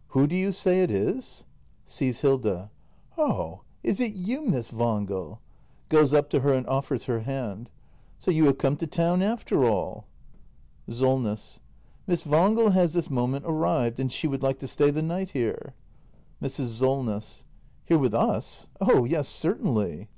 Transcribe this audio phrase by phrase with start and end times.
[0.16, 1.44] ]Who do you say it is?
[1.84, 2.72] [Sees Hilda.]
[3.16, 5.38] Oh, is it you, Miss Wangel?
[5.88, 7.70] [Goes up to her and offers her hand.]
[8.18, 10.06] So you have come to town after all.
[10.90, 11.60] Solness.
[12.04, 15.72] Miss Wangel has this moment arrived; and she would like to stay the night here.
[16.42, 16.76] Mrs.
[16.80, 17.44] Solness.
[17.84, 18.66] Here with us?
[18.80, 20.08] Oh yes, certainly.